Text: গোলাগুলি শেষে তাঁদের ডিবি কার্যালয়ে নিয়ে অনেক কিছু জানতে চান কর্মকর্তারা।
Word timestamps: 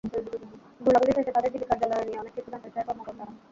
গোলাগুলি 0.81 1.11
শেষে 1.17 1.31
তাঁদের 1.35 1.51
ডিবি 1.53 1.65
কার্যালয়ে 1.69 2.05
নিয়ে 2.07 2.19
অনেক 2.19 2.33
কিছু 2.35 2.49
জানতে 2.51 2.69
চান 2.69 2.83
কর্মকর্তারা। 2.87 3.33